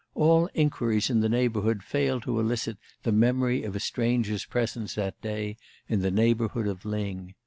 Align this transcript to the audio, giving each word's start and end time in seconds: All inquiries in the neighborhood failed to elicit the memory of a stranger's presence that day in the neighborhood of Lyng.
All 0.15 0.49
inquiries 0.55 1.11
in 1.11 1.19
the 1.19 1.29
neighborhood 1.29 1.83
failed 1.83 2.23
to 2.23 2.39
elicit 2.39 2.79
the 3.03 3.11
memory 3.11 3.61
of 3.63 3.75
a 3.75 3.79
stranger's 3.79 4.45
presence 4.45 4.95
that 4.95 5.21
day 5.21 5.57
in 5.87 5.99
the 6.01 6.09
neighborhood 6.09 6.65
of 6.65 6.85
Lyng. 6.85 7.35